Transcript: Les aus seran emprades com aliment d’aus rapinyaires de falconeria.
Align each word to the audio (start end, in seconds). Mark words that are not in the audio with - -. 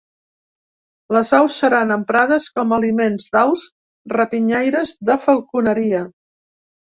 Les 1.15 1.33
aus 1.39 1.57
seran 1.63 1.95
emprades 1.95 2.47
com 2.55 2.73
aliment 2.77 3.19
d’aus 3.35 3.65
rapinyaires 4.15 4.95
de 5.11 5.19
falconeria. 5.27 6.01